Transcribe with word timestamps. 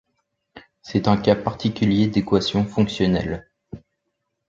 C'est 0.81 1.07
un 1.07 1.15
cas 1.15 1.35
particulier 1.35 2.07
d'équation 2.07 2.65
fonctionnelle. 2.65 3.47